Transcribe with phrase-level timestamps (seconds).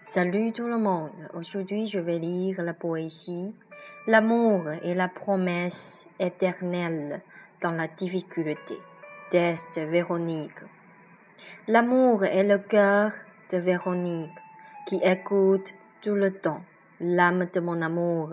[0.00, 1.10] Salut tout le monde.
[1.34, 3.54] Aujourd'hui, je vais lire la poésie
[4.06, 7.22] L'amour est la promesse éternelle
[7.60, 8.78] dans la difficulté.
[9.30, 10.60] Test Véronique.
[11.66, 13.10] L'amour est le cœur
[13.50, 14.30] de Véronique
[14.86, 16.62] qui écoute tout le temps
[17.00, 18.30] l'âme de mon amour.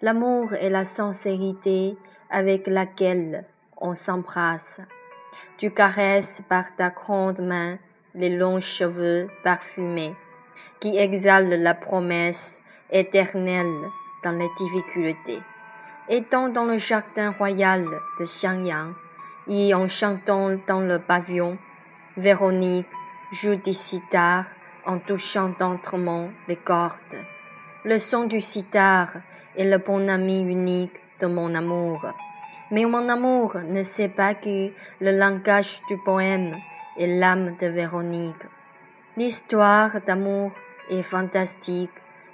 [0.00, 1.98] L'amour est la sincérité
[2.30, 3.44] avec laquelle
[3.76, 4.80] on s'embrasse.
[5.58, 7.76] Tu caresses par ta grande main
[8.14, 10.14] les longs cheveux parfumés
[10.80, 13.90] qui exhalent la promesse éternelle
[14.22, 15.42] dans les difficultés.
[16.08, 17.84] Étant dans le jardin royal
[18.18, 18.92] de Xiangyang
[19.48, 21.58] et en chantant dans le pavillon,
[22.16, 22.86] Véronique
[23.32, 24.44] joue des sitar
[24.86, 27.18] en touchant dentement les cordes.
[27.84, 29.08] Le son du sitar
[29.56, 32.06] est le bon ami unique de mon amour.
[32.70, 36.56] Mais mon amour ne sait pas que le langage du poème
[36.98, 38.44] est l'âme de Véronique.
[39.16, 40.50] L'histoire d'amour
[40.90, 41.92] est fantastique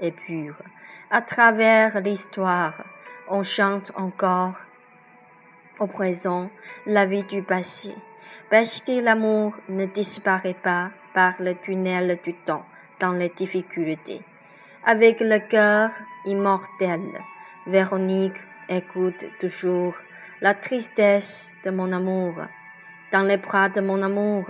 [0.00, 0.56] et pure.
[1.10, 2.82] À travers l'histoire,
[3.28, 4.58] on chante encore
[5.78, 6.48] au présent
[6.86, 7.94] la vie du passé,
[8.50, 12.64] parce que l'amour ne disparaît pas par le tunnel du temps
[13.00, 14.22] dans les difficultés.
[14.84, 15.90] Avec le cœur
[16.24, 17.02] immortel,
[17.66, 19.94] Véronique écoute toujours
[20.40, 22.34] la tristesse de mon amour.
[23.12, 24.46] Dans les bras de mon amour,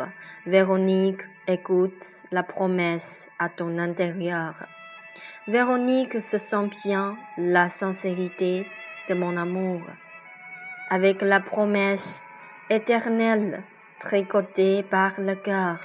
[0.47, 4.55] Véronique écoute la promesse à ton intérieur.
[5.49, 8.65] Véronique se sent bien la sincérité
[9.09, 9.81] de mon amour.
[10.91, 12.25] Avec la promesse
[12.71, 13.65] éternelle
[13.99, 15.79] tricotée par le cœur,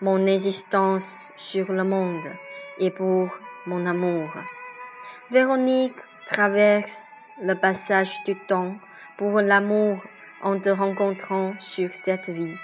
[0.00, 2.28] mon existence sur le monde
[2.78, 4.30] est pour mon amour.
[5.32, 7.10] Véronique traverse
[7.42, 8.76] le passage du temps
[9.16, 9.98] pour l'amour
[10.42, 12.56] en te rencontrant sur cette vie.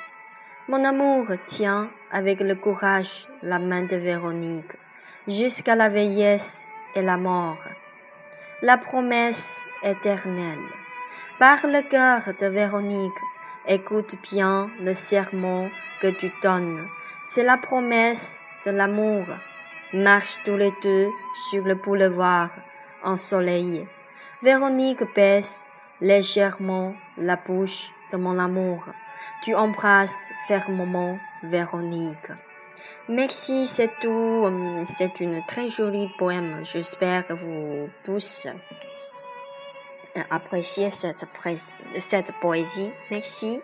[0.68, 4.72] Mon amour tient avec le courage la main de Véronique
[5.26, 7.64] jusqu'à la vieillesse et la mort.
[8.62, 10.58] La promesse éternelle.
[11.38, 13.12] Par le cœur de Véronique,
[13.66, 15.68] écoute bien le serment
[16.00, 16.84] que tu donnes.
[17.22, 19.24] C'est la promesse de l'amour.
[19.92, 21.08] Marche tous les deux
[21.50, 22.50] sur le boulevard
[23.04, 23.86] ensoleillé.
[24.42, 25.67] Véronique baisse
[26.00, 28.84] légèrement la bouche de mon amour.
[29.42, 32.32] Tu embrasses fermement Véronique.
[33.08, 34.50] Merci, c'est tout.
[34.84, 36.60] C'est une très jolie poème.
[36.64, 38.48] J'espère que vous tous
[40.30, 41.24] appréciez cette,
[41.98, 42.90] cette poésie.
[43.10, 43.60] Merci.